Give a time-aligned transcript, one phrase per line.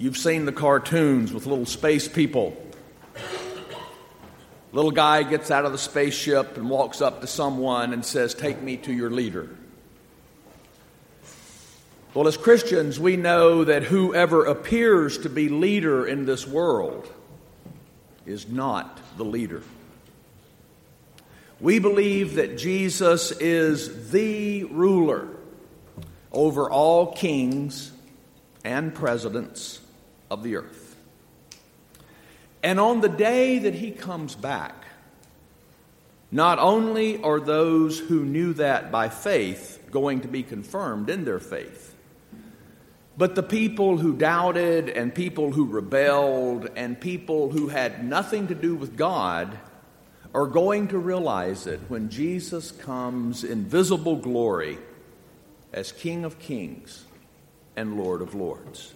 [0.00, 2.56] You've seen the cartoons with little space people.
[4.72, 8.62] Little guy gets out of the spaceship and walks up to someone and says, Take
[8.62, 9.50] me to your leader.
[12.14, 17.12] Well, as Christians, we know that whoever appears to be leader in this world
[18.24, 19.62] is not the leader.
[21.60, 25.28] We believe that Jesus is the ruler
[26.30, 27.90] over all kings
[28.64, 29.80] and presidents
[30.30, 30.96] of the earth.
[32.62, 34.84] And on the day that he comes back,
[36.30, 41.38] not only are those who knew that by faith going to be confirmed in their
[41.38, 41.94] faith,
[43.16, 48.54] but the people who doubted and people who rebelled and people who had nothing to
[48.54, 49.58] do with God
[50.34, 54.78] are going to realize it when Jesus comes in visible glory
[55.72, 57.04] as King of Kings
[57.74, 58.94] and Lord of Lords.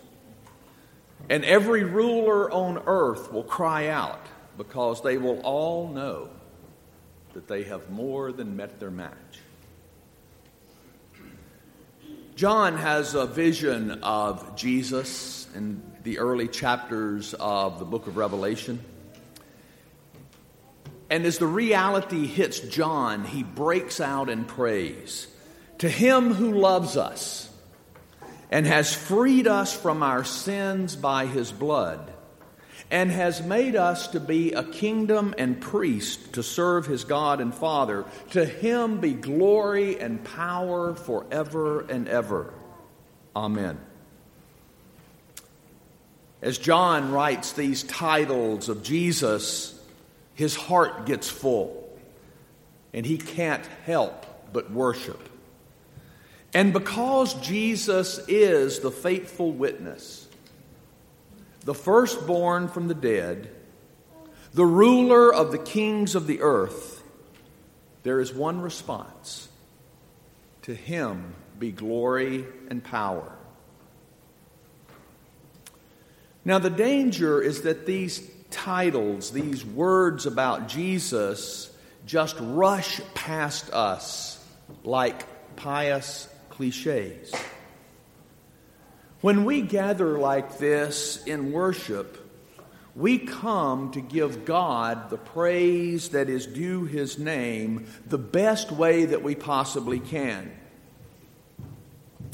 [1.28, 4.20] And every ruler on earth will cry out
[4.58, 6.28] because they will all know
[7.34, 9.40] that they have more than met their match.
[12.34, 18.82] John has a vision of Jesus in the early chapters of the book of Revelation.
[21.10, 25.26] And as the reality hits John, he breaks out in praise.
[25.78, 27.51] To him who loves us
[28.52, 32.12] and has freed us from our sins by his blood,
[32.90, 37.54] and has made us to be a kingdom and priest to serve his God and
[37.54, 38.04] Father.
[38.32, 42.52] To him be glory and power forever and ever.
[43.34, 43.80] Amen.
[46.42, 49.80] As John writes these titles of Jesus,
[50.34, 51.98] his heart gets full,
[52.92, 55.30] and he can't help but worship.
[56.54, 60.28] And because Jesus is the faithful witness,
[61.60, 63.50] the firstborn from the dead,
[64.52, 67.02] the ruler of the kings of the earth,
[68.02, 69.48] there is one response
[70.62, 73.32] To him be glory and power.
[76.44, 84.44] Now, the danger is that these titles, these words about Jesus, just rush past us
[84.82, 87.32] like pious cliches.
[89.22, 92.18] When we gather like this in worship,
[92.94, 99.06] we come to give God the praise that is due His name the best way
[99.06, 100.52] that we possibly can.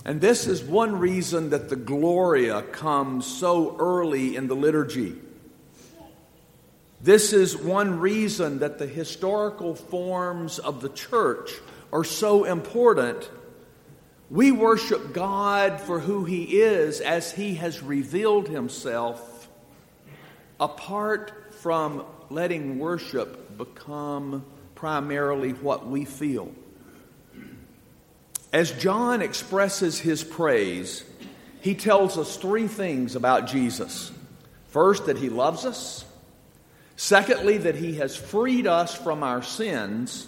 [0.04, 5.14] And this is one reason that the Gloria comes so early in the liturgy.
[7.00, 11.52] This is one reason that the historical forms of the church
[11.92, 13.30] are so important
[14.30, 19.48] we worship God for who He is as He has revealed Himself,
[20.60, 24.44] apart from letting worship become
[24.74, 26.52] primarily what we feel.
[28.52, 31.04] As John expresses his praise,
[31.60, 34.10] he tells us three things about Jesus.
[34.68, 36.04] First, that he loves us.
[36.96, 40.26] Secondly, that he has freed us from our sins.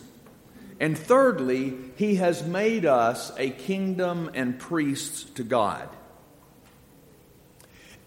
[0.81, 5.89] And thirdly, he has made us a kingdom and priests to God.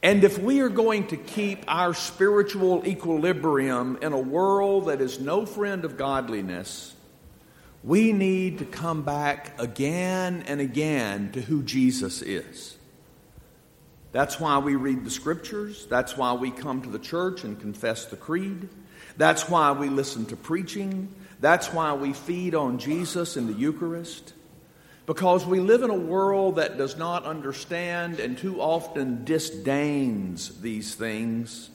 [0.02, 5.20] And if we are going to keep our spiritual equilibrium in a world that is
[5.20, 6.94] no friend of godliness,
[7.84, 12.76] we need to come back again and again to who Jesus is.
[14.12, 15.86] That's why we read the scriptures.
[15.90, 18.68] That's why we come to the church and confess the creed.
[19.18, 21.14] That's why we listen to preaching.
[21.44, 24.34] That's why we feed on Jesus in the Eucharist.
[25.06, 30.96] Because we live in a world that does not understand and too often disdains these
[30.96, 31.70] things.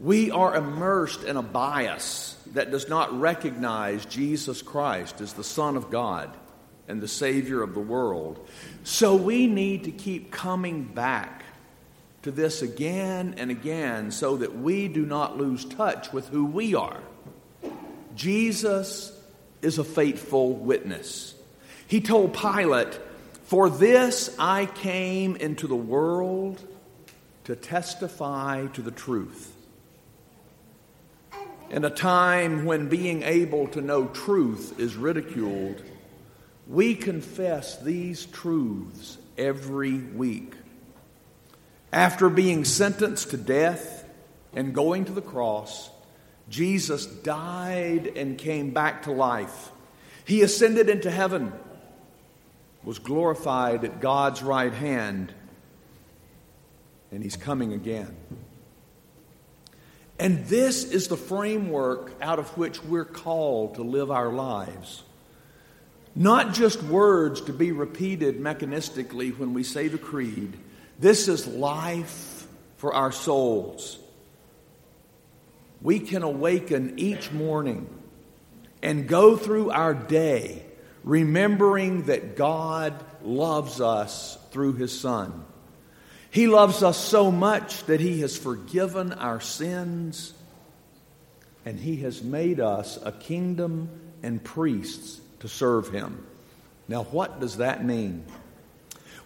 [0.00, 5.76] We are immersed in a bias that does not recognize Jesus Christ as the Son
[5.76, 6.34] of God
[6.88, 8.48] and the Savior of the world.
[8.84, 11.44] So we need to keep coming back
[12.22, 16.74] to this again and again so that we do not lose touch with who we
[16.74, 17.02] are.
[18.16, 19.12] Jesus
[19.62, 21.34] is a faithful witness.
[21.86, 22.98] He told Pilate,
[23.44, 26.60] For this I came into the world
[27.44, 29.52] to testify to the truth.
[31.70, 35.82] In a time when being able to know truth is ridiculed,
[36.66, 40.54] we confess these truths every week.
[41.92, 44.04] After being sentenced to death
[44.52, 45.90] and going to the cross,
[46.48, 49.70] Jesus died and came back to life.
[50.24, 51.52] He ascended into heaven,
[52.84, 55.32] was glorified at God's right hand.
[57.10, 58.14] and He's coming again.
[60.18, 65.02] And this is the framework out of which we're called to live our lives.
[66.14, 70.56] Not just words to be repeated mechanistically when we say the creed.
[70.98, 72.46] This is life
[72.78, 73.98] for our souls.
[75.80, 77.88] We can awaken each morning
[78.82, 80.62] and go through our day
[81.06, 82.92] remembering that God
[83.22, 85.44] loves us through His Son.
[86.30, 90.34] He loves us so much that He has forgiven our sins
[91.64, 93.88] and He has made us a kingdom
[94.22, 96.26] and priests to serve Him.
[96.88, 98.24] Now, what does that mean?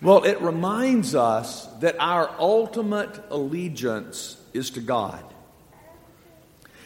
[0.02, 5.24] Well, it reminds us that our ultimate allegiance is to God.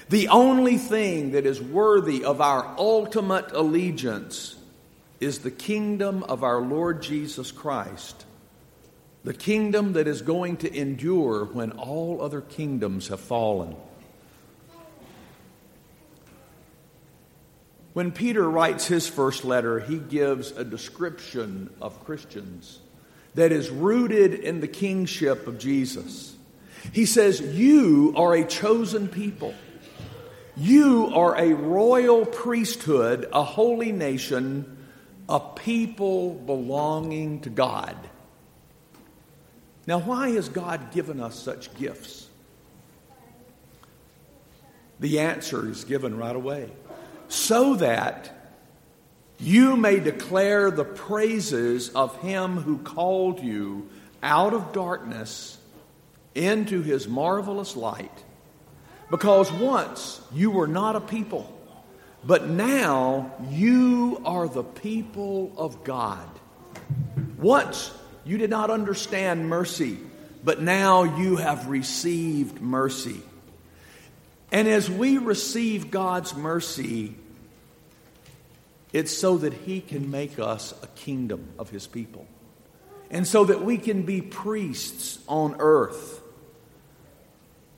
[0.09, 4.57] The only thing that is worthy of our ultimate allegiance
[5.21, 8.27] is the kingdom of our Lord Jesus Christ,
[9.25, 13.77] the kingdom that is going to endure when all other kingdoms have fallen.
[17.95, 22.81] When Peter writes his first letter, he gives a description of Christians
[23.37, 26.37] that is rooted in the kingship of Jesus.
[26.93, 29.55] He says, You are a chosen people.
[30.57, 34.87] You are a royal priesthood, a holy nation,
[35.29, 37.97] a people belonging to God.
[39.87, 42.29] Now, why has God given us such gifts?
[45.01, 46.71] The answer is given right away.
[47.29, 48.31] So that
[49.39, 53.89] you may declare the praises of him who called you
[54.23, 55.59] out of darkness
[56.35, 58.23] into his marvelous light.
[59.11, 61.51] Because once you were not a people,
[62.25, 66.29] but now you are the people of God.
[67.39, 67.93] Once
[68.25, 69.99] you did not understand mercy,
[70.43, 73.21] but now you have received mercy.
[74.51, 77.15] And as we receive God's mercy,
[78.93, 82.27] it's so that He can make us a kingdom of His people.
[83.11, 86.23] And so that we can be priests on earth.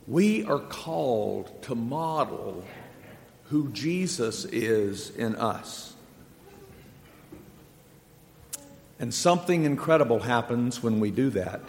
[0.06, 2.64] We are called to model
[3.44, 5.94] who Jesus is in us.
[8.98, 11.60] And something incredible happens when we do that.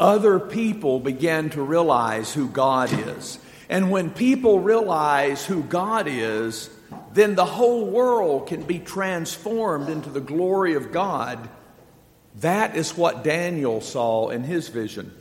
[0.00, 3.38] Other people begin to realize who God is.
[3.68, 6.70] And when people realize who God is,
[7.12, 11.48] then the whole world can be transformed into the glory of God.
[12.36, 15.12] That is what Daniel saw in his vision.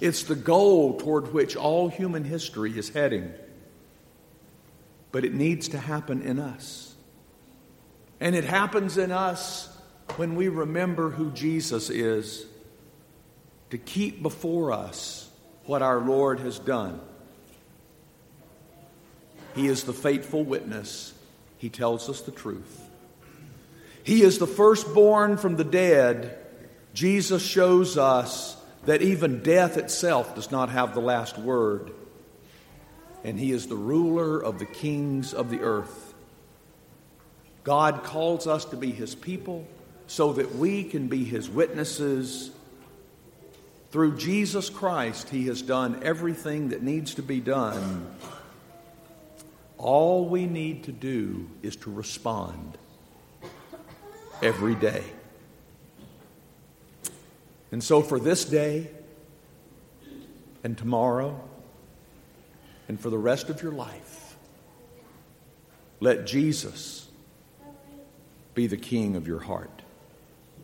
[0.00, 3.32] It's the goal toward which all human history is heading.
[5.12, 6.94] But it needs to happen in us.
[8.20, 9.68] And it happens in us
[10.16, 12.44] when we remember who Jesus is,
[13.70, 15.30] to keep before us
[15.64, 17.00] what our Lord has done.
[19.54, 21.14] He is the faithful witness.
[21.58, 22.88] He tells us the truth.
[24.02, 26.38] He is the firstborn from the dead.
[26.94, 31.92] Jesus shows us that even death itself does not have the last word.
[33.24, 36.14] And He is the ruler of the kings of the earth.
[37.62, 39.66] God calls us to be His people
[40.06, 42.50] so that we can be His witnesses.
[43.90, 48.06] Through Jesus Christ, He has done everything that needs to be done
[49.80, 52.76] all we need to do is to respond
[54.42, 55.02] every day.
[57.72, 58.90] And so, for this day
[60.64, 61.40] and tomorrow
[62.88, 64.36] and for the rest of your life,
[66.00, 67.08] let Jesus
[68.54, 69.79] be the king of your heart.